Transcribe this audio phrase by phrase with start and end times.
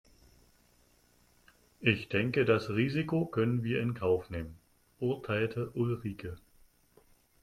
[1.79, 4.57] Ich denke das Risiko können wir in Kauf nehmen,
[4.99, 6.37] urteilte Ulrike.